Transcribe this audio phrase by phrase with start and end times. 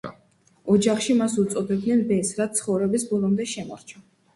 [0.75, 4.09] ოჯახში მას უწოდებდნენ ბესს, რაც ცხოვრების ბოლომდე შემორჩა.